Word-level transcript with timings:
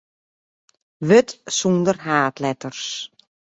Wurd 1.09 1.31
sonder 1.57 1.95
haadletters. 2.05 2.81